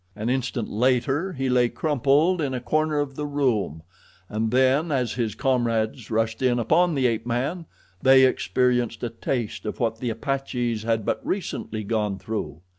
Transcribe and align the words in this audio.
An 0.15 0.29
instant 0.31 0.67
later 0.67 1.33
he 1.33 1.47
lay 1.47 1.69
crumpled 1.69 2.41
in 2.41 2.55
a 2.55 2.59
corner 2.59 2.97
of 2.97 3.15
the 3.15 3.27
room, 3.27 3.83
and 4.29 4.49
then, 4.49 4.91
as 4.91 5.13
his 5.13 5.35
comrades 5.35 6.09
rushed 6.09 6.41
in 6.41 6.57
upon 6.57 6.95
the 6.95 7.05
ape 7.05 7.27
man, 7.27 7.67
they 8.01 8.23
experienced 8.25 9.03
a 9.03 9.09
taste 9.11 9.63
of 9.63 9.79
what 9.79 9.99
the 9.99 10.09
apaches 10.09 10.81
had 10.81 11.05
but 11.05 11.23
recently 11.23 11.83
gone 11.83 12.17
through. 12.17 12.61